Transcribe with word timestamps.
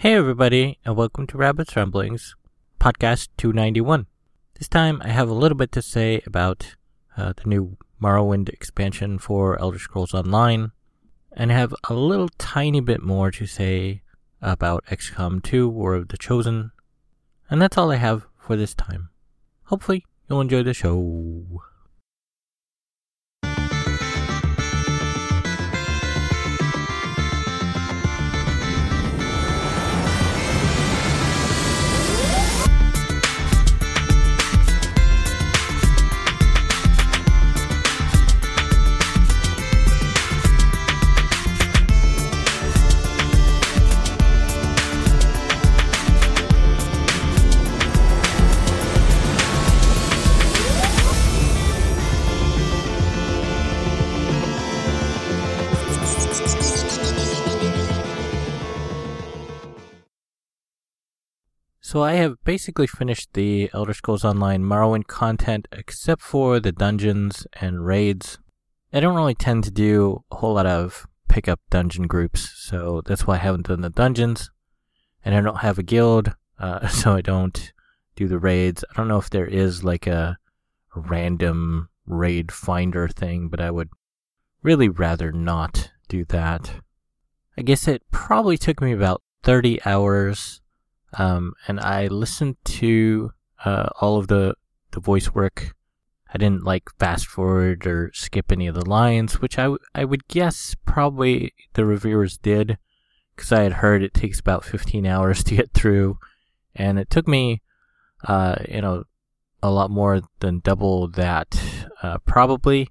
Hey, 0.00 0.14
everybody, 0.14 0.78
and 0.82 0.96
welcome 0.96 1.26
to 1.26 1.36
Rabbit's 1.36 1.76
Ramblings, 1.76 2.34
podcast 2.80 3.28
291. 3.36 4.06
This 4.58 4.66
time 4.66 5.02
I 5.04 5.08
have 5.08 5.28
a 5.28 5.34
little 5.34 5.58
bit 5.58 5.72
to 5.72 5.82
say 5.82 6.22
about 6.24 6.74
uh, 7.18 7.34
the 7.36 7.46
new 7.46 7.76
Morrowind 8.02 8.48
expansion 8.48 9.18
for 9.18 9.60
Elder 9.60 9.78
Scrolls 9.78 10.14
Online, 10.14 10.72
and 11.34 11.50
have 11.50 11.74
a 11.90 11.92
little 11.92 12.30
tiny 12.38 12.80
bit 12.80 13.02
more 13.02 13.30
to 13.32 13.44
say 13.44 14.00
about 14.40 14.86
XCOM 14.86 15.42
2 15.42 15.68
War 15.68 15.92
of 15.96 16.08
the 16.08 16.16
Chosen, 16.16 16.70
and 17.50 17.60
that's 17.60 17.76
all 17.76 17.92
I 17.92 17.96
have 17.96 18.24
for 18.38 18.56
this 18.56 18.72
time. 18.72 19.10
Hopefully, 19.64 20.06
you'll 20.30 20.40
enjoy 20.40 20.62
the 20.62 20.72
show. 20.72 21.60
So 61.90 62.04
I 62.04 62.12
have 62.12 62.36
basically 62.44 62.86
finished 62.86 63.30
the 63.32 63.68
Elder 63.74 63.94
Scrolls 63.94 64.24
Online 64.24 64.62
Morrowind 64.62 65.08
content 65.08 65.66
except 65.72 66.22
for 66.22 66.60
the 66.60 66.70
dungeons 66.70 67.48
and 67.60 67.84
raids. 67.84 68.38
I 68.92 69.00
don't 69.00 69.16
really 69.16 69.34
tend 69.34 69.64
to 69.64 69.72
do 69.72 70.22
a 70.30 70.36
whole 70.36 70.54
lot 70.54 70.66
of 70.66 71.08
pickup 71.28 71.58
dungeon 71.68 72.06
groups, 72.06 72.52
so 72.54 73.02
that's 73.04 73.26
why 73.26 73.34
I 73.34 73.38
haven't 73.38 73.66
done 73.66 73.80
the 73.80 73.90
dungeons. 73.90 74.52
And 75.24 75.34
I 75.34 75.40
don't 75.40 75.62
have 75.62 75.80
a 75.80 75.82
guild, 75.82 76.32
uh, 76.60 76.86
so 77.00 77.14
I 77.14 77.22
don't 77.22 77.72
do 78.14 78.28
the 78.28 78.38
raids. 78.38 78.84
I 78.88 78.96
don't 78.96 79.08
know 79.08 79.18
if 79.18 79.30
there 79.30 79.48
is 79.48 79.82
like 79.82 80.06
a, 80.06 80.38
random 80.94 81.88
raid 82.06 82.52
finder 82.52 83.08
thing, 83.08 83.48
but 83.48 83.60
I 83.60 83.72
would 83.72 83.88
really 84.62 84.88
rather 84.88 85.32
not 85.32 85.90
do 86.08 86.24
that. 86.26 86.70
I 87.58 87.62
guess 87.62 87.88
it 87.88 88.04
probably 88.12 88.56
took 88.56 88.80
me 88.80 88.92
about 88.92 89.22
30 89.42 89.84
hours 89.84 90.60
um, 91.14 91.54
and 91.66 91.80
I 91.80 92.06
listened 92.06 92.56
to 92.64 93.32
uh, 93.64 93.88
all 94.00 94.18
of 94.18 94.28
the, 94.28 94.54
the 94.92 95.00
voice 95.00 95.34
work. 95.34 95.74
I 96.32 96.38
didn't 96.38 96.64
like 96.64 96.88
fast 96.98 97.26
forward 97.26 97.86
or 97.86 98.10
skip 98.14 98.52
any 98.52 98.66
of 98.68 98.74
the 98.74 98.88
lines, 98.88 99.40
which 99.40 99.58
I, 99.58 99.64
w- 99.64 99.78
I 99.94 100.04
would 100.04 100.28
guess 100.28 100.76
probably 100.86 101.52
the 101.74 101.84
reviewers 101.84 102.38
did, 102.38 102.78
because 103.34 103.50
I 103.50 103.62
had 103.62 103.74
heard 103.74 104.02
it 104.02 104.14
takes 104.14 104.38
about 104.38 104.64
15 104.64 105.06
hours 105.06 105.42
to 105.44 105.56
get 105.56 105.72
through, 105.72 106.18
and 106.74 106.98
it 106.98 107.10
took 107.10 107.26
me, 107.26 107.62
uh, 108.24 108.56
you 108.68 108.80
know, 108.80 109.04
a 109.62 109.70
lot 109.70 109.90
more 109.90 110.22
than 110.38 110.60
double 110.60 111.08
that. 111.08 111.60
Uh, 112.02 112.18
probably, 112.24 112.88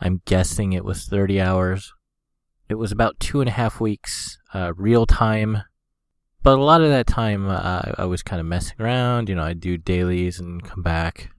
I'm 0.00 0.22
guessing 0.24 0.72
it 0.72 0.84
was 0.84 1.04
30 1.04 1.40
hours. 1.40 1.92
It 2.68 2.76
was 2.76 2.90
about 2.90 3.20
two 3.20 3.40
and 3.40 3.48
a 3.48 3.52
half 3.52 3.80
weeks, 3.80 4.38
uh, 4.54 4.72
real 4.76 5.06
time 5.06 5.62
but 6.48 6.58
a 6.58 6.62
lot 6.62 6.80
of 6.80 6.88
that 6.88 7.06
time 7.06 7.46
uh, 7.46 7.92
I 7.98 8.06
was 8.06 8.22
kind 8.22 8.40
of 8.40 8.46
messing 8.46 8.80
around. 8.80 9.28
You 9.28 9.34
know, 9.34 9.42
I'd 9.42 9.60
do 9.60 9.76
dailies 9.76 10.40
and 10.40 10.64
come 10.64 10.82
back. 10.82 11.30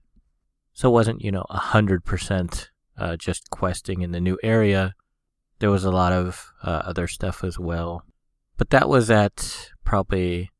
So 0.72 0.88
it 0.88 0.92
wasn't, 0.92 1.20
you 1.20 1.32
know, 1.32 1.44
100% 1.50 2.68
uh, 2.96 3.16
just 3.16 3.50
questing 3.50 4.02
in 4.02 4.12
the 4.12 4.20
new 4.20 4.38
area. 4.44 4.94
There 5.58 5.68
was 5.68 5.82
a 5.82 5.90
lot 5.90 6.12
of 6.12 6.52
uh, 6.62 6.82
other 6.84 7.08
stuff 7.08 7.42
as 7.42 7.58
well. 7.58 8.04
But 8.56 8.70
that 8.70 8.88
was 8.88 9.10
at 9.10 9.72
probably, 9.82 10.52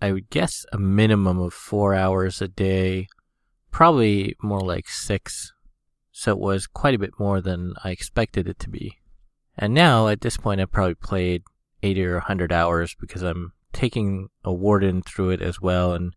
I 0.00 0.12
would 0.12 0.30
guess, 0.30 0.64
a 0.72 0.78
minimum 0.78 1.38
of 1.38 1.52
four 1.52 1.94
hours 1.94 2.40
a 2.40 2.48
day. 2.48 3.06
Probably 3.70 4.34
more 4.42 4.62
like 4.62 4.88
six. 4.88 5.52
So 6.10 6.32
it 6.32 6.38
was 6.38 6.66
quite 6.66 6.94
a 6.94 6.98
bit 6.98 7.20
more 7.20 7.42
than 7.42 7.74
I 7.84 7.90
expected 7.90 8.48
it 8.48 8.58
to 8.60 8.70
be. 8.70 8.96
And 9.58 9.74
now, 9.74 10.08
at 10.08 10.22
this 10.22 10.38
point, 10.38 10.58
I've 10.58 10.72
probably 10.72 10.94
played 10.94 11.42
80 11.82 12.06
or 12.06 12.14
100 12.14 12.50
hours 12.50 12.96
because 12.98 13.20
I'm 13.20 13.52
taking 13.72 14.28
a 14.44 14.52
warden 14.52 15.02
through 15.02 15.30
it 15.30 15.42
as 15.42 15.60
well 15.60 15.92
and 15.92 16.14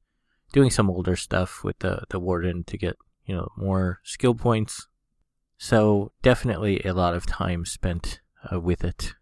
doing 0.51 0.69
some 0.69 0.89
older 0.89 1.15
stuff 1.15 1.63
with 1.63 1.79
the, 1.79 2.03
the 2.09 2.19
warden 2.19 2.63
to 2.65 2.77
get, 2.77 2.95
you 3.25 3.35
know, 3.35 3.49
more 3.57 3.99
skill 4.03 4.35
points. 4.35 4.87
So 5.57 6.11
definitely 6.21 6.81
a 6.83 6.93
lot 6.93 7.15
of 7.15 7.25
time 7.25 7.65
spent 7.65 8.21
uh, 8.51 8.59
with 8.59 8.83
it. 8.83 9.13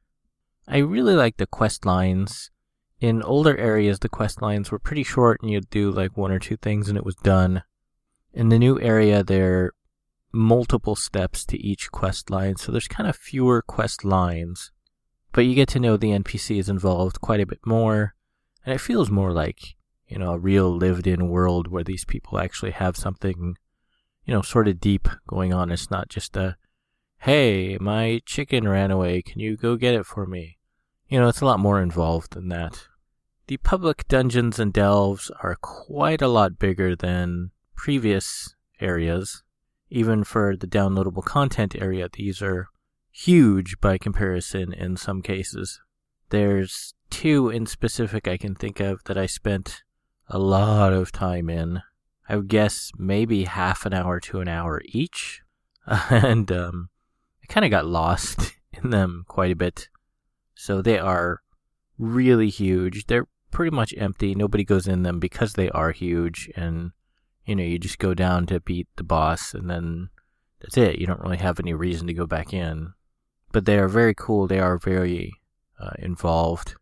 I 0.67 0.77
really 0.77 1.15
like 1.15 1.37
the 1.37 1.45
quest 1.45 1.85
lines. 1.85 2.51
In 2.99 3.23
older 3.23 3.57
areas, 3.57 3.99
the 3.99 4.09
quest 4.09 4.41
lines 4.41 4.71
were 4.71 4.79
pretty 4.79 5.03
short 5.03 5.41
and 5.41 5.51
you'd 5.51 5.69
do 5.69 5.91
like 5.91 6.15
one 6.15 6.31
or 6.31 6.39
two 6.39 6.57
things 6.57 6.87
and 6.87 6.97
it 6.97 7.05
was 7.05 7.15
done. 7.15 7.63
In 8.33 8.49
the 8.49 8.59
new 8.59 8.79
area, 8.79 9.23
there 9.23 9.53
are 9.53 9.73
multiple 10.31 10.95
steps 10.95 11.45
to 11.45 11.57
each 11.57 11.91
quest 11.91 12.29
line, 12.29 12.55
so 12.55 12.71
there's 12.71 12.87
kind 12.87 13.09
of 13.09 13.15
fewer 13.15 13.61
quest 13.61 14.05
lines. 14.05 14.71
But 15.33 15.41
you 15.41 15.55
get 15.55 15.69
to 15.69 15.79
know 15.79 15.97
the 15.97 16.11
NPCs 16.11 16.69
involved 16.69 17.21
quite 17.21 17.39
a 17.39 17.45
bit 17.45 17.59
more. 17.65 18.15
And 18.65 18.75
it 18.75 18.81
feels 18.81 19.09
more 19.09 19.31
like, 19.31 19.75
you 20.07 20.17
know, 20.19 20.31
a 20.31 20.39
real 20.39 20.69
lived 20.75 21.07
in 21.07 21.29
world 21.29 21.67
where 21.67 21.83
these 21.83 22.05
people 22.05 22.39
actually 22.39 22.71
have 22.71 22.97
something, 22.97 23.55
you 24.25 24.33
know, 24.33 24.41
sort 24.41 24.67
of 24.67 24.79
deep 24.79 25.07
going 25.27 25.53
on. 25.53 25.71
It's 25.71 25.89
not 25.89 26.09
just 26.09 26.37
a, 26.37 26.57
hey, 27.19 27.77
my 27.79 28.21
chicken 28.25 28.67
ran 28.67 28.91
away. 28.91 29.21
Can 29.21 29.39
you 29.39 29.57
go 29.57 29.75
get 29.75 29.95
it 29.95 30.05
for 30.05 30.25
me? 30.25 30.57
You 31.07 31.19
know, 31.19 31.27
it's 31.27 31.41
a 31.41 31.45
lot 31.45 31.59
more 31.59 31.81
involved 31.81 32.33
than 32.33 32.49
that. 32.49 32.87
The 33.47 33.57
public 33.57 34.07
dungeons 34.07 34.59
and 34.59 34.71
delves 34.71 35.31
are 35.41 35.57
quite 35.59 36.21
a 36.21 36.27
lot 36.27 36.59
bigger 36.59 36.95
than 36.95 37.51
previous 37.75 38.55
areas. 38.79 39.43
Even 39.89 40.23
for 40.23 40.55
the 40.55 40.67
downloadable 40.67 41.23
content 41.23 41.75
area, 41.75 42.07
these 42.13 42.41
are 42.41 42.69
huge 43.11 43.79
by 43.81 43.97
comparison 43.97 44.71
in 44.71 44.95
some 44.95 45.21
cases. 45.21 45.81
There's 46.29 46.93
two 47.11 47.49
in 47.49 47.67
specific 47.67 48.27
I 48.27 48.37
can 48.37 48.55
think 48.55 48.79
of 48.79 49.03
that 49.03 49.17
I 49.17 49.27
spent 49.27 49.83
a 50.27 50.39
lot 50.39 50.93
of 50.93 51.11
time 51.11 51.49
in. 51.49 51.83
I 52.27 52.37
would 52.37 52.47
guess 52.47 52.91
maybe 52.97 53.43
half 53.43 53.85
an 53.85 53.93
hour 53.93 54.19
to 54.21 54.39
an 54.39 54.47
hour 54.47 54.81
each. 54.85 55.41
and 55.85 56.51
um, 56.51 56.89
I 57.43 57.53
kind 57.53 57.65
of 57.65 57.71
got 57.71 57.85
lost 57.85 58.55
in 58.73 58.89
them 58.89 59.25
quite 59.27 59.51
a 59.51 59.55
bit. 59.55 59.89
So 60.55 60.81
they 60.81 60.97
are 60.97 61.41
really 61.99 62.49
huge. 62.49 63.05
They're 63.05 63.27
pretty 63.51 63.75
much 63.75 63.93
empty. 63.97 64.33
Nobody 64.33 64.63
goes 64.63 64.87
in 64.87 65.03
them 65.03 65.19
because 65.19 65.53
they 65.53 65.69
are 65.69 65.91
huge. 65.91 66.49
And, 66.55 66.91
you 67.45 67.55
know, 67.55 67.63
you 67.63 67.77
just 67.77 67.99
go 67.99 68.13
down 68.13 68.45
to 68.47 68.61
beat 68.61 68.87
the 68.95 69.03
boss 69.03 69.53
and 69.53 69.69
then 69.69 70.09
that's 70.61 70.77
it. 70.77 70.99
You 70.99 71.07
don't 71.07 71.21
really 71.21 71.37
have 71.37 71.59
any 71.59 71.73
reason 71.73 72.07
to 72.07 72.13
go 72.13 72.25
back 72.25 72.53
in. 72.53 72.93
But 73.51 73.65
they 73.65 73.77
are 73.77 73.89
very 73.89 74.15
cool. 74.15 74.47
They 74.47 74.59
are 74.59 74.77
very 74.77 75.33
uh, 75.77 75.91
involved 75.99 76.75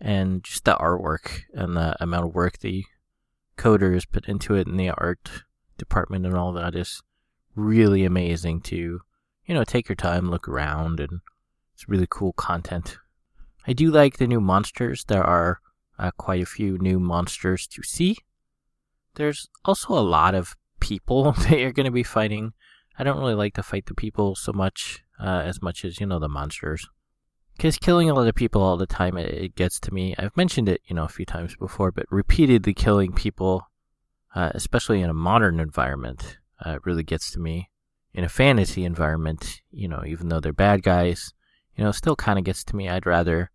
and 0.00 0.44
just 0.44 0.64
the 0.64 0.76
artwork 0.76 1.42
and 1.52 1.76
the 1.76 1.96
amount 2.02 2.26
of 2.26 2.34
work 2.34 2.58
the 2.58 2.84
coders 3.56 4.06
put 4.10 4.28
into 4.28 4.54
it 4.54 4.66
and 4.66 4.78
the 4.78 4.90
art 4.90 5.30
department 5.76 6.24
and 6.26 6.36
all 6.36 6.52
that 6.52 6.74
is 6.74 7.02
really 7.54 8.04
amazing 8.04 8.60
to 8.60 9.00
you 9.46 9.54
know 9.54 9.64
take 9.64 9.88
your 9.88 9.96
time 9.96 10.30
look 10.30 10.48
around 10.48 11.00
and 11.00 11.20
it's 11.74 11.88
really 11.88 12.08
cool 12.10 12.32
content. 12.32 12.98
I 13.66 13.72
do 13.72 13.90
like 13.92 14.16
the 14.16 14.26
new 14.26 14.40
monsters. 14.40 15.04
There 15.04 15.22
are 15.22 15.60
uh, 15.96 16.10
quite 16.16 16.42
a 16.42 16.46
few 16.46 16.76
new 16.78 16.98
monsters 16.98 17.68
to 17.68 17.84
see. 17.84 18.16
There's 19.14 19.48
also 19.64 19.94
a 19.94 20.00
lot 20.00 20.34
of 20.34 20.56
people 20.80 21.32
that 21.48 21.58
you're 21.58 21.72
going 21.72 21.86
to 21.86 21.92
be 21.92 22.02
fighting. 22.02 22.52
I 22.98 23.04
don't 23.04 23.18
really 23.18 23.34
like 23.34 23.54
to 23.54 23.62
fight 23.62 23.86
the 23.86 23.94
people 23.94 24.34
so 24.34 24.52
much 24.52 25.04
uh, 25.20 25.42
as 25.44 25.62
much 25.62 25.84
as 25.84 26.00
you 26.00 26.06
know 26.06 26.18
the 26.18 26.28
monsters 26.28 26.88
because 27.58 27.76
killing 27.76 28.08
a 28.08 28.14
lot 28.14 28.28
of 28.28 28.36
people 28.36 28.62
all 28.62 28.76
the 28.76 28.86
time, 28.86 29.18
it, 29.18 29.34
it, 29.34 29.54
gets 29.56 29.80
to 29.80 29.92
me. 29.92 30.14
I've 30.16 30.36
mentioned 30.36 30.68
it, 30.68 30.80
you 30.86 30.94
know, 30.94 31.02
a 31.02 31.08
few 31.08 31.26
times 31.26 31.56
before, 31.56 31.90
but 31.90 32.06
repeatedly 32.08 32.72
killing 32.72 33.12
people, 33.12 33.66
uh, 34.32 34.52
especially 34.54 35.02
in 35.02 35.10
a 35.10 35.14
modern 35.14 35.58
environment, 35.58 36.38
uh, 36.64 36.78
really 36.84 37.02
gets 37.02 37.32
to 37.32 37.40
me. 37.40 37.68
In 38.14 38.22
a 38.22 38.28
fantasy 38.28 38.84
environment, 38.84 39.60
you 39.72 39.88
know, 39.88 40.04
even 40.06 40.28
though 40.28 40.38
they're 40.38 40.52
bad 40.52 40.84
guys, 40.84 41.34
you 41.76 41.82
know, 41.82 41.90
still 41.90 42.14
kind 42.14 42.38
of 42.38 42.44
gets 42.44 42.62
to 42.62 42.76
me. 42.76 42.88
I'd 42.88 43.06
rather 43.06 43.50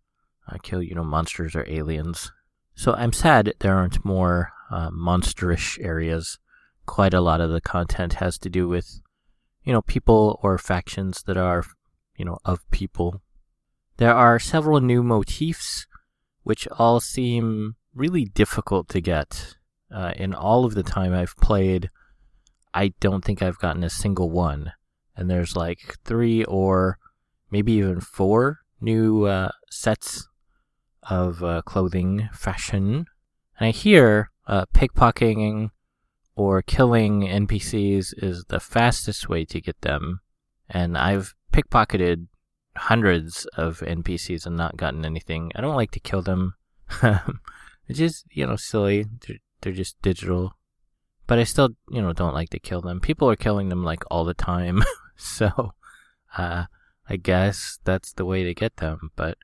uh, 0.46 0.58
kill, 0.62 0.82
you 0.82 0.94
know, 0.94 1.04
monsters 1.04 1.54
or 1.54 1.64
aliens. 1.66 2.30
So 2.74 2.92
I'm 2.92 3.12
sad 3.12 3.54
there 3.60 3.74
aren't 3.74 4.04
more 4.04 4.52
uh, 4.70 4.90
monsterish 4.90 5.82
areas. 5.82 6.38
Quite 6.84 7.14
a 7.14 7.22
lot 7.22 7.40
of 7.40 7.50
the 7.50 7.60
content 7.62 8.14
has 8.14 8.36
to 8.38 8.50
do 8.50 8.68
with, 8.68 9.00
you 9.64 9.72
know, 9.72 9.80
people 9.80 10.38
or 10.42 10.58
factions 10.58 11.22
that 11.22 11.38
are, 11.38 11.64
you 12.16 12.26
know, 12.26 12.36
of 12.44 12.60
people 12.70 13.22
there 13.96 14.14
are 14.14 14.38
several 14.38 14.80
new 14.80 15.02
motifs 15.02 15.86
which 16.42 16.68
all 16.68 17.00
seem 17.00 17.76
really 17.94 18.24
difficult 18.24 18.88
to 18.90 19.00
get. 19.00 19.56
Uh, 19.94 20.12
in 20.16 20.34
all 20.34 20.64
of 20.64 20.74
the 20.74 20.82
time 20.82 21.14
I've 21.14 21.36
played, 21.36 21.90
I 22.72 22.92
don't 23.00 23.24
think 23.24 23.42
I've 23.42 23.58
gotten 23.58 23.84
a 23.84 23.90
single 23.90 24.30
one. 24.30 24.72
And 25.16 25.30
there's 25.30 25.54
like 25.56 25.96
three 26.04 26.44
or 26.44 26.98
maybe 27.50 27.72
even 27.74 28.00
four 28.00 28.60
new 28.80 29.24
uh, 29.24 29.52
sets 29.70 30.28
of 31.08 31.42
uh, 31.44 31.62
clothing 31.62 32.28
fashion. 32.32 33.06
And 33.58 33.68
I 33.68 33.70
hear 33.70 34.30
uh, 34.46 34.66
pickpocketing 34.74 35.70
or 36.34 36.62
killing 36.62 37.22
NPCs 37.22 38.12
is 38.22 38.44
the 38.48 38.60
fastest 38.60 39.28
way 39.28 39.44
to 39.44 39.60
get 39.60 39.80
them. 39.82 40.20
And 40.68 40.98
I've 40.98 41.34
pickpocketed 41.52 42.26
hundreds 42.76 43.46
of 43.56 43.80
NPCs 43.80 44.46
and 44.46 44.56
not 44.56 44.76
gotten 44.76 45.04
anything. 45.04 45.52
I 45.54 45.60
don't 45.60 45.76
like 45.76 45.90
to 45.92 46.00
kill 46.00 46.22
them. 46.22 46.54
it's 47.02 47.98
just, 47.98 48.26
you 48.30 48.46
know, 48.46 48.56
silly. 48.56 49.06
They're, 49.26 49.38
they're 49.60 49.72
just 49.72 50.00
digital. 50.02 50.56
But 51.26 51.38
I 51.38 51.44
still, 51.44 51.70
you 51.90 52.02
know, 52.02 52.12
don't 52.12 52.34
like 52.34 52.50
to 52.50 52.58
kill 52.58 52.82
them. 52.82 53.00
People 53.00 53.30
are 53.30 53.36
killing 53.36 53.68
them 53.68 53.84
like 53.84 54.02
all 54.10 54.24
the 54.24 54.34
time. 54.34 54.82
so, 55.16 55.72
uh, 56.36 56.64
I 57.08 57.16
guess 57.16 57.78
that's 57.84 58.12
the 58.12 58.24
way 58.24 58.44
to 58.44 58.54
get 58.54 58.76
them. 58.76 59.10
But 59.16 59.38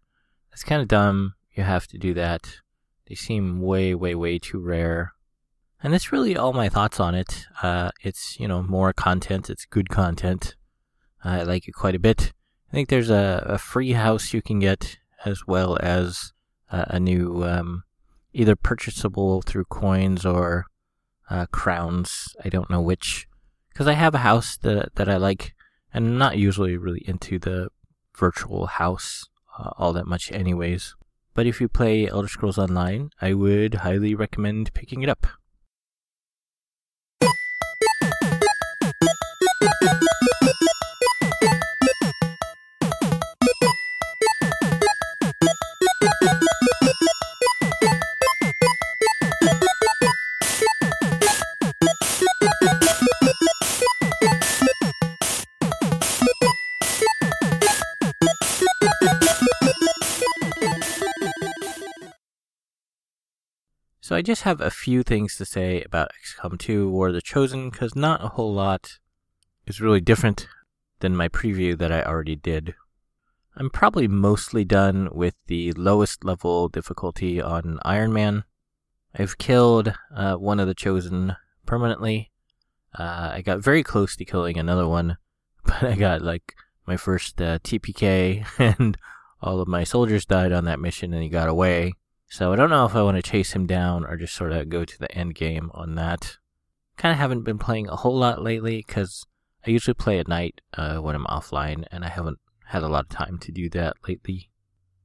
it's 0.52 0.64
kind 0.64 0.82
of 0.82 0.88
dumb. 0.88 1.34
You 1.54 1.64
have 1.64 1.86
to 1.88 1.98
do 1.98 2.14
that. 2.14 2.60
They 3.08 3.14
seem 3.14 3.60
way, 3.60 3.94
way, 3.94 4.14
way 4.14 4.38
too 4.38 4.60
rare. 4.60 5.14
And 5.82 5.92
that's 5.92 6.12
really 6.12 6.36
all 6.36 6.52
my 6.52 6.68
thoughts 6.68 7.00
on 7.00 7.14
it. 7.14 7.46
Uh, 7.62 7.90
it's, 8.02 8.38
you 8.38 8.46
know, 8.46 8.62
more 8.62 8.92
content. 8.92 9.48
It's 9.48 9.64
good 9.64 9.88
content. 9.88 10.54
I 11.24 11.42
like 11.42 11.66
it 11.66 11.72
quite 11.72 11.94
a 11.94 11.98
bit. 11.98 12.32
I 12.70 12.74
think 12.74 12.88
there's 12.88 13.10
a, 13.10 13.42
a 13.46 13.58
free 13.58 13.92
house 13.92 14.32
you 14.32 14.40
can 14.40 14.60
get 14.60 14.98
as 15.24 15.46
well 15.46 15.76
as 15.80 16.32
a 16.68 17.00
new, 17.00 17.42
um, 17.44 17.82
either 18.32 18.54
purchasable 18.54 19.42
through 19.42 19.64
coins 19.64 20.24
or 20.24 20.66
uh, 21.28 21.46
crowns. 21.46 22.28
I 22.44 22.48
don't 22.48 22.70
know 22.70 22.80
which. 22.80 23.26
Because 23.72 23.88
I 23.88 23.94
have 23.94 24.14
a 24.14 24.18
house 24.18 24.56
that, 24.58 24.94
that 24.94 25.08
I 25.08 25.16
like, 25.16 25.54
and 25.92 26.06
I'm 26.06 26.18
not 26.18 26.38
usually 26.38 26.76
really 26.76 27.02
into 27.08 27.40
the 27.40 27.70
virtual 28.16 28.66
house 28.66 29.28
uh, 29.58 29.70
all 29.76 29.92
that 29.92 30.06
much, 30.06 30.30
anyways. 30.30 30.94
But 31.34 31.46
if 31.46 31.60
you 31.60 31.68
play 31.68 32.06
Elder 32.06 32.28
Scrolls 32.28 32.58
Online, 32.58 33.10
I 33.20 33.34
would 33.34 33.76
highly 33.76 34.14
recommend 34.14 34.74
picking 34.74 35.02
it 35.02 35.08
up. 35.08 35.26
So 64.10 64.16
I 64.16 64.22
just 64.22 64.42
have 64.42 64.60
a 64.60 64.72
few 64.72 65.04
things 65.04 65.36
to 65.36 65.44
say 65.44 65.82
about 65.82 66.10
XCOM 66.24 66.58
2 66.58 66.90
War 66.90 67.06
of 67.06 67.14
the 67.14 67.22
Chosen, 67.22 67.70
because 67.70 67.94
not 67.94 68.24
a 68.24 68.30
whole 68.30 68.52
lot 68.52 68.98
is 69.68 69.80
really 69.80 70.00
different 70.00 70.48
than 70.98 71.16
my 71.16 71.28
preview 71.28 71.78
that 71.78 71.92
I 71.92 72.02
already 72.02 72.34
did. 72.34 72.74
I'm 73.54 73.70
probably 73.70 74.08
mostly 74.08 74.64
done 74.64 75.10
with 75.12 75.36
the 75.46 75.70
lowest 75.74 76.24
level 76.24 76.68
difficulty 76.68 77.40
on 77.40 77.78
Iron 77.84 78.12
Man. 78.12 78.42
I've 79.16 79.38
killed 79.38 79.94
uh, 80.12 80.34
one 80.34 80.58
of 80.58 80.66
the 80.66 80.74
Chosen 80.74 81.36
permanently. 81.64 82.32
Uh, 82.98 83.30
I 83.34 83.42
got 83.42 83.62
very 83.62 83.84
close 83.84 84.16
to 84.16 84.24
killing 84.24 84.58
another 84.58 84.88
one, 84.88 85.18
but 85.64 85.84
I 85.84 85.94
got 85.94 86.20
like 86.20 86.56
my 86.84 86.96
first 86.96 87.40
uh, 87.40 87.60
TPK, 87.60 88.44
and 88.80 88.98
all 89.40 89.60
of 89.60 89.68
my 89.68 89.84
soldiers 89.84 90.26
died 90.26 90.50
on 90.50 90.64
that 90.64 90.80
mission, 90.80 91.14
and 91.14 91.22
he 91.22 91.28
got 91.28 91.48
away. 91.48 91.92
So 92.30 92.52
I 92.52 92.56
don't 92.56 92.70
know 92.70 92.86
if 92.86 92.94
I 92.94 93.02
want 93.02 93.16
to 93.16 93.28
chase 93.28 93.52
him 93.52 93.66
down 93.66 94.06
or 94.06 94.16
just 94.16 94.34
sort 94.34 94.52
of 94.52 94.68
go 94.68 94.84
to 94.84 94.98
the 95.00 95.12
end 95.12 95.34
game 95.34 95.68
on 95.74 95.96
that. 95.96 96.38
Kind 96.96 97.12
of 97.12 97.18
haven't 97.18 97.42
been 97.42 97.58
playing 97.58 97.88
a 97.88 97.96
whole 97.96 98.16
lot 98.16 98.40
lately 98.40 98.84
because 98.86 99.26
I 99.66 99.70
usually 99.70 99.94
play 99.94 100.20
at 100.20 100.28
night 100.28 100.60
uh, 100.74 100.98
when 100.98 101.16
I'm 101.16 101.24
offline, 101.24 101.86
and 101.90 102.04
I 102.04 102.08
haven't 102.08 102.38
had 102.66 102.84
a 102.84 102.88
lot 102.88 103.06
of 103.06 103.08
time 103.08 103.38
to 103.38 103.50
do 103.50 103.68
that 103.70 103.96
lately. 104.06 104.48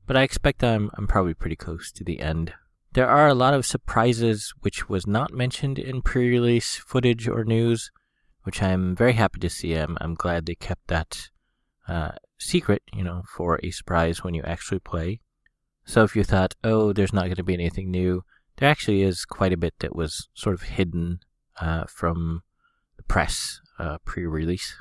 But 0.05 0.15
I 0.15 0.21
expect 0.21 0.63
I'm 0.63 0.91
I'm 0.93 1.07
probably 1.07 1.33
pretty 1.33 1.55
close 1.55 1.91
to 1.93 2.03
the 2.03 2.19
end. 2.19 2.53
There 2.93 3.09
are 3.09 3.27
a 3.27 3.33
lot 3.33 3.55
of 3.55 3.65
surprises 3.65 4.53
which 4.61 4.87
was 4.87 5.07
not 5.07 5.33
mentioned 5.33 5.79
in 5.79 6.03
pre-release 6.03 6.75
footage 6.75 7.27
or 7.27 7.43
news, 7.43 7.91
which 8.43 8.61
I'm 8.61 8.95
very 8.95 9.13
happy 9.13 9.39
to 9.39 9.49
see. 9.49 9.73
I'm 9.73 9.97
I'm 9.99 10.13
glad 10.13 10.45
they 10.45 10.53
kept 10.53 10.89
that 10.89 11.29
uh, 11.87 12.11
secret, 12.37 12.83
you 12.93 13.03
know, 13.03 13.23
for 13.35 13.59
a 13.63 13.71
surprise 13.71 14.23
when 14.23 14.35
you 14.35 14.43
actually 14.43 14.79
play. 14.79 15.21
So 15.85 16.03
if 16.03 16.15
you 16.15 16.23
thought, 16.23 16.55
oh, 16.63 16.93
there's 16.93 17.13
not 17.13 17.25
going 17.25 17.35
to 17.35 17.43
be 17.43 17.53
anything 17.53 17.91
new, 17.91 18.23
there 18.57 18.69
actually 18.69 19.03
is 19.03 19.25
quite 19.25 19.53
a 19.53 19.57
bit 19.57 19.75
that 19.79 19.95
was 19.95 20.27
sort 20.33 20.55
of 20.55 20.63
hidden 20.63 21.19
uh, 21.61 21.85
from 21.87 22.41
the 22.97 23.03
press 23.03 23.61
uh, 23.77 23.97
pre 24.03 24.25
release. 24.25 24.75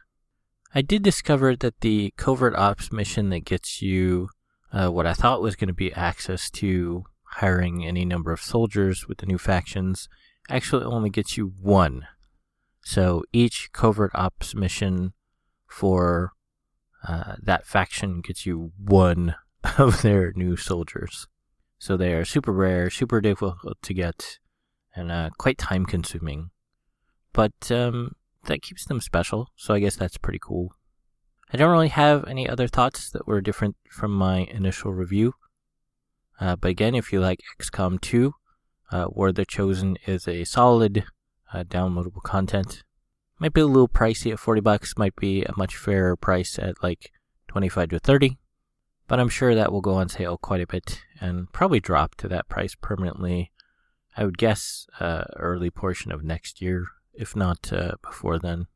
I 0.75 0.83
did 0.83 1.03
discover 1.03 1.55
that 1.57 1.81
the 1.81 2.13
covert 2.17 2.55
ops 2.57 2.91
mission 2.91 3.31
that 3.31 3.45
gets 3.45 3.81
you 3.81 4.29
uh, 4.73 4.89
what 4.89 5.07
I 5.07 5.13
thought 5.13 5.43
was 5.43 5.55
going 5.55 5.69
to 5.69 5.75
be 5.75 5.93
access 5.93 6.51
to 6.51 7.05
hiring 7.37 7.85
any 7.85 8.05
number 8.05 8.33
of 8.33 8.41
soldiers 8.41 9.07
with 9.07 9.19
the 9.19 9.27
new 9.27 9.39
factions 9.39 10.09
actually 10.49 10.85
only 10.85 11.11
gets 11.11 11.37
you 11.37 11.53
one. 11.61 12.07
So 12.83 13.23
each 13.33 13.71
covert 13.73 14.11
ops 14.15 14.55
mission 14.55 15.13
for 15.69 16.33
uh, 17.07 17.37
that 17.43 17.67
faction 17.67 18.21
gets 18.21 18.47
you 18.47 18.73
one 18.79 19.37
of 19.79 20.03
their 20.03 20.33
new 20.33 20.57
soldiers. 20.57 21.27
So 21.79 21.97
they 21.97 22.13
are 22.15 22.25
super 22.25 22.53
rare, 22.53 22.91
super 22.91 23.21
difficult 23.21 23.79
to 23.83 23.95
get, 23.95 24.39
and 24.95 25.11
uh, 25.11 25.31
quite 25.39 25.59
time 25.59 25.87
consuming. 25.87 26.51
But 27.33 27.71
um, 27.71 28.15
that 28.45 28.63
keeps 28.63 28.85
them 28.85 29.01
special, 29.01 29.49
so 29.57 29.75
I 29.75 29.81
guess 29.81 29.97
that's 29.97 30.19
pretty 30.19 30.39
cool. 30.41 30.75
I 31.53 31.57
don't 31.57 31.71
really 31.71 31.89
have 31.89 32.27
any 32.27 32.49
other 32.49 32.69
thoughts 32.69 33.11
that 33.11 33.27
were 33.27 33.41
different 33.41 33.77
from 33.91 34.13
my 34.13 34.41
initial 34.51 34.93
review. 34.93 35.35
Uh, 36.41 36.57
but 36.57 36.71
again, 36.71 36.95
if 36.95 37.13
you 37.13 37.21
like 37.21 37.41
XCOM 37.61 38.01
2, 38.01 38.35
uh, 38.91 39.07
War 39.09 39.33
the 39.33 39.45
Chosen 39.45 39.97
is 40.07 40.27
a 40.27 40.45
solid 40.45 41.05
uh, 41.53 41.65
downloadable 41.65 42.23
content. 42.23 42.83
Might 43.39 43.53
be 43.53 43.61
a 43.61 43.67
little 43.67 43.89
pricey 43.89 44.33
at 44.33 44.39
40 44.39 44.61
bucks, 44.61 44.95
might 44.97 45.17
be 45.17 45.43
a 45.43 45.53
much 45.57 45.77
fairer 45.77 46.17
price 46.17 46.59
at 46.59 46.83
like 46.83 47.11
25 47.49 47.91
to 47.91 47.99
30 47.99 48.39
but 49.07 49.21
I'm 49.21 49.29
sure 49.29 49.55
that 49.55 49.73
will 49.73 49.81
go 49.81 49.95
on 49.95 50.09
sale 50.09 50.39
quite 50.39 50.61
a 50.61 50.67
bit 50.67 51.03
and 51.21 51.53
probably 51.53 51.81
drop 51.81 52.15
to 52.17 52.29
that 52.29 52.49
price 52.49 52.75
permanently. 52.81 53.53
I 54.17 54.25
would 54.25 54.39
guess 54.39 54.87
uh, 55.01 55.25
early 55.37 55.71
portion 55.71 56.13
of 56.13 56.23
next 56.23 56.63
year, 56.63 56.87
if 57.13 57.35
not 57.35 57.73
uh, 57.73 57.97
before 58.03 58.39
then. 58.39 58.67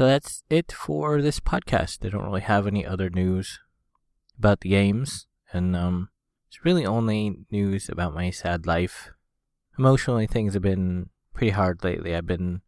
So 0.00 0.06
that's 0.06 0.44
it 0.48 0.72
for 0.72 1.20
this 1.20 1.40
podcast. 1.40 2.06
I 2.06 2.08
don't 2.08 2.24
really 2.24 2.40
have 2.40 2.66
any 2.66 2.86
other 2.86 3.10
news 3.10 3.60
about 4.38 4.60
the 4.60 4.70
games, 4.70 5.26
and 5.52 5.76
um, 5.76 6.08
it's 6.48 6.64
really 6.64 6.86
only 6.86 7.44
news 7.50 7.90
about 7.90 8.14
my 8.14 8.30
sad 8.30 8.66
life. 8.66 9.10
Emotionally, 9.78 10.26
things 10.26 10.54
have 10.54 10.62
been 10.62 11.10
pretty 11.34 11.50
hard 11.50 11.84
lately. 11.84 12.16
I've 12.16 12.26
been 12.26 12.62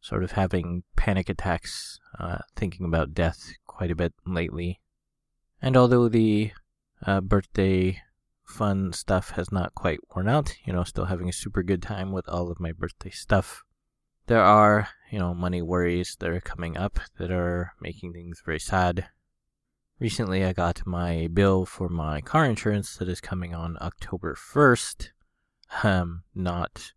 sort 0.00 0.24
of 0.24 0.32
having 0.32 0.82
panic 0.96 1.28
attacks, 1.28 2.00
uh, 2.18 2.38
thinking 2.56 2.84
about 2.86 3.14
death 3.14 3.52
quite 3.64 3.92
a 3.92 3.94
bit 3.94 4.12
lately. 4.26 4.80
And 5.62 5.76
although 5.76 6.08
the 6.08 6.50
uh, 7.06 7.20
birthday 7.20 8.02
fun 8.44 8.92
stuff 8.92 9.30
has 9.36 9.52
not 9.52 9.76
quite 9.76 10.00
worn 10.12 10.28
out, 10.28 10.56
you 10.64 10.72
know, 10.72 10.82
still 10.82 11.04
having 11.04 11.28
a 11.28 11.32
super 11.32 11.62
good 11.62 11.80
time 11.80 12.10
with 12.10 12.28
all 12.28 12.50
of 12.50 12.58
my 12.58 12.72
birthday 12.72 13.10
stuff 13.10 13.62
there 14.26 14.42
are, 14.42 14.88
you 15.10 15.18
know, 15.18 15.34
money 15.34 15.62
worries 15.62 16.16
that 16.20 16.30
are 16.30 16.40
coming 16.40 16.76
up 16.76 17.00
that 17.18 17.30
are 17.30 17.72
making 17.80 18.12
things 18.12 18.42
very 18.44 18.60
sad. 18.60 19.08
recently 19.98 20.44
I 20.44 20.52
got 20.52 20.86
my 20.86 21.28
bill 21.32 21.64
for 21.64 21.88
my 21.88 22.20
car 22.20 22.44
insurance 22.44 22.96
that 22.96 23.08
is 23.08 23.20
coming 23.20 23.54
on 23.54 23.78
October 23.80 24.34
1st. 24.34 25.10
Um, 25.84 26.24
not 26.34 26.92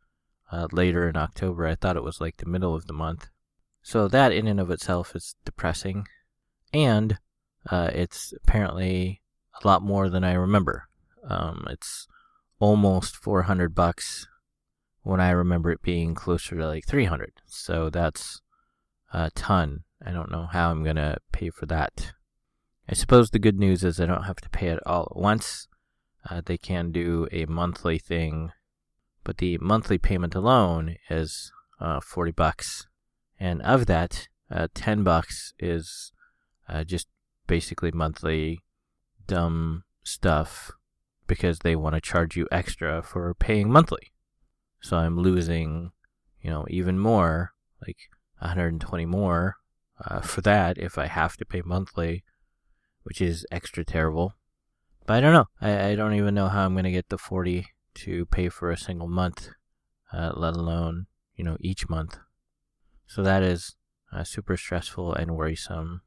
uh, 0.51 0.67
later 0.71 1.07
in 1.09 1.15
October. 1.15 1.67
I 1.67 1.75
thought 1.75 1.97
it 1.97 2.03
was 2.03 2.19
like 2.19 2.37
the 2.37 2.45
middle 2.45 2.75
of 2.75 2.87
the 2.87 2.93
month. 2.93 3.29
So 3.81 4.07
that 4.07 4.31
in 4.31 4.47
and 4.47 4.59
of 4.59 4.71
itself 4.71 5.15
is 5.15 5.35
depressing. 5.45 6.07
And 6.73 7.19
uh, 7.69 7.89
it's 7.93 8.33
apparently 8.33 9.21
a 9.63 9.67
lot 9.67 9.81
more 9.81 10.09
than 10.09 10.23
I 10.23 10.33
remember. 10.33 10.87
Um, 11.27 11.67
it's 11.69 12.07
almost 12.59 13.15
400 13.15 13.75
bucks 13.75 14.27
when 15.05 15.21
I 15.21 15.29
remember 15.29 15.71
it 15.71 15.83
being 15.83 16.15
closer 16.15 16.57
to 16.57 16.65
like 16.65 16.87
300. 16.87 17.33
So 17.45 17.91
that's 17.91 18.41
a 19.13 19.29
ton. 19.35 19.83
I 20.03 20.11
don't 20.11 20.31
know 20.31 20.47
how 20.51 20.71
I'm 20.71 20.83
going 20.83 20.95
to 20.95 21.17
pay 21.31 21.51
for 21.51 21.67
that. 21.67 22.13
I 22.89 22.95
suppose 22.95 23.29
the 23.29 23.37
good 23.37 23.59
news 23.59 23.83
is 23.83 23.99
I 23.99 24.07
don't 24.07 24.23
have 24.23 24.37
to 24.37 24.49
pay 24.49 24.69
it 24.69 24.79
all 24.83 25.03
at 25.11 25.15
once. 25.15 25.67
Uh, 26.27 26.41
they 26.43 26.57
can 26.57 26.91
do 26.91 27.27
a 27.31 27.45
monthly 27.45 27.99
thing, 27.99 28.51
but 29.23 29.37
the 29.37 29.59
monthly 29.59 29.99
payment 29.99 30.33
alone 30.33 30.95
is 31.07 31.51
uh, 31.79 31.99
40 31.99 32.31
bucks. 32.31 32.87
And 33.39 33.61
of 33.61 33.85
that, 33.85 34.27
uh, 34.49 34.69
10 34.73 35.03
bucks 35.03 35.53
is 35.59 36.13
uh, 36.67 36.83
just 36.83 37.07
basically 37.45 37.91
monthly 37.91 38.63
dumb 39.27 39.83
stuff 40.03 40.71
because 41.27 41.59
they 41.59 41.75
want 41.75 41.93
to 41.93 42.01
charge 42.01 42.35
you 42.35 42.47
extra 42.51 43.03
for 43.03 43.35
paying 43.35 43.69
monthly. 43.71 44.11
So 44.85 44.97
I'm 44.97 45.17
losing, 45.17 45.91
you 46.41 46.51
know, 46.51 46.65
even 46.69 46.99
more, 46.99 47.53
like 47.85 47.97
120 48.39 49.05
more 49.05 49.55
uh, 50.05 50.21
for 50.21 50.41
that 50.41 50.77
if 50.77 50.97
I 50.97 51.07
have 51.07 51.37
to 51.37 51.45
pay 51.45 51.61
monthly 51.65 52.23
which 53.05 53.21
is 53.21 53.45
extra 53.51 53.85
terrible. 53.85 54.33
But 55.05 55.17
I 55.17 55.21
don't 55.21 55.33
know. 55.33 55.45
I, 55.61 55.89
I 55.89 55.95
don't 55.95 56.15
even 56.15 56.33
know 56.33 56.49
how 56.49 56.65
I'm 56.65 56.73
going 56.73 56.85
to 56.85 56.91
get 56.91 57.09
the 57.09 57.19
40 57.19 57.67
to 57.95 58.25
pay 58.25 58.49
for 58.49 58.71
a 58.71 58.77
single 58.77 59.07
month, 59.07 59.49
uh, 60.11 60.31
let 60.35 60.55
alone, 60.55 61.05
you 61.35 61.43
know, 61.43 61.55
each 61.59 61.87
month. 61.87 62.17
So 63.05 63.21
that 63.21 63.43
is 63.43 63.75
uh, 64.11 64.23
super 64.23 64.57
stressful 64.57 65.13
and 65.13 65.35
worrisome. 65.35 66.01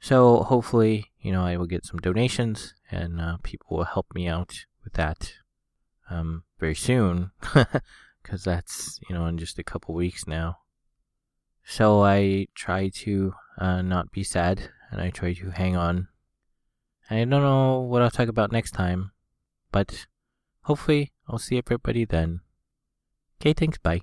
So 0.00 0.42
hopefully, 0.42 1.12
you 1.20 1.30
know, 1.30 1.44
I 1.44 1.56
will 1.56 1.66
get 1.66 1.86
some 1.86 2.00
donations 2.00 2.74
and 2.90 3.20
uh, 3.20 3.36
people 3.44 3.76
will 3.76 3.84
help 3.84 4.06
me 4.12 4.26
out 4.26 4.66
with 4.82 4.94
that 4.94 5.34
um, 6.12 6.44
very 6.58 6.74
soon 6.74 7.30
because 8.22 8.44
that's, 8.44 9.00
you 9.08 9.14
know, 9.14 9.26
in 9.26 9.38
just 9.38 9.58
a 9.58 9.64
couple 9.64 9.94
weeks 9.94 10.26
now. 10.26 10.58
So 11.64 12.02
I 12.02 12.48
try 12.54 12.88
to 12.88 13.34
uh, 13.58 13.82
not 13.82 14.10
be 14.12 14.22
sad 14.22 14.70
and 14.90 15.00
I 15.00 15.10
try 15.10 15.32
to 15.34 15.50
hang 15.50 15.76
on. 15.76 16.08
I 17.10 17.16
don't 17.16 17.30
know 17.30 17.80
what 17.80 18.02
I'll 18.02 18.10
talk 18.10 18.28
about 18.28 18.52
next 18.52 18.72
time, 18.72 19.12
but 19.70 20.06
hopefully 20.62 21.12
I'll 21.28 21.38
see 21.38 21.58
everybody 21.58 22.04
then. 22.04 22.40
Okay, 23.40 23.52
thanks, 23.52 23.78
bye. 23.78 24.02